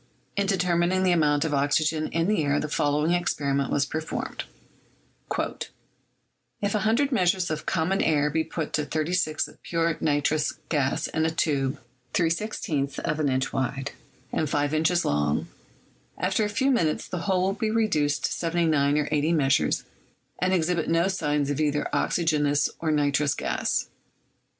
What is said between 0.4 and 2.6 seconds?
determining the amount of oxygen in the air